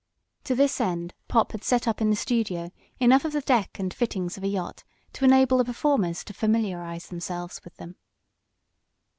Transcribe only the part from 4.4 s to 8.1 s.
a yacht to enable the performers to familiarize themselves with them.